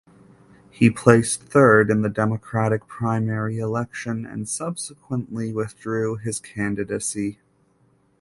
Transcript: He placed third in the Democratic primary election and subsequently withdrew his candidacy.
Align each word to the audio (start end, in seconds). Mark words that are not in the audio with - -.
He 0.71 0.89
placed 0.89 1.43
third 1.43 1.91
in 1.91 2.01
the 2.01 2.09
Democratic 2.09 2.87
primary 2.87 3.59
election 3.59 4.25
and 4.25 4.49
subsequently 4.49 5.53
withdrew 5.53 6.15
his 6.15 6.39
candidacy. 6.39 7.39